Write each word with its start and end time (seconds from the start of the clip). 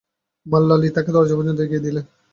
মারলা 0.45 0.75
Lee 0.77 0.89
তাঁকে 0.95 1.11
দরজা 1.15 1.35
পর্যন্ত 1.37 1.59
এগিয়ে 1.61 1.85
দিলেন। 1.85 2.05